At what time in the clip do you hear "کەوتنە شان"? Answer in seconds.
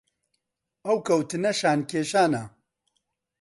1.07-1.79